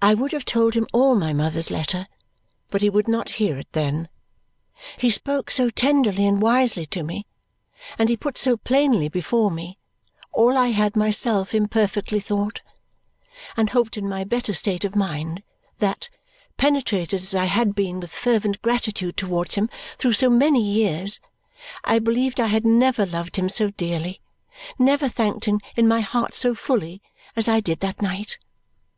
[0.00, 2.08] I would have told him all my mother's letter,
[2.70, 4.08] but he would not hear it then.
[4.96, 7.26] He spoke so tenderly and wisely to me,
[7.98, 9.76] and he put so plainly before me
[10.32, 12.62] all I had myself imperfectly thought
[13.54, 15.42] and hoped in my better state of mind,
[15.78, 16.08] that,
[16.56, 19.68] penetrated as I had been with fervent gratitude towards him
[19.98, 21.20] through so many years,
[21.84, 24.22] I believed I had never loved him so dearly,
[24.78, 27.02] never thanked him in my heart so fully,
[27.36, 28.38] as I did that night.